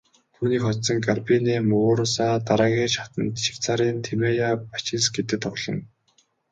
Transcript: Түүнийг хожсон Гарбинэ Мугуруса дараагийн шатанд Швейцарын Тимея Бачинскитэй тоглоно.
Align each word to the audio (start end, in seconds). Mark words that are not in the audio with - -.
Түүнийг 0.35 0.61
хожсон 0.65 0.97
Гарбинэ 1.07 1.55
Мугуруса 1.69 2.27
дараагийн 2.47 2.91
шатанд 2.95 3.33
Швейцарын 3.45 3.97
Тимея 4.05 4.49
Бачинскитэй 4.71 5.39
тоглоно. 5.43 5.81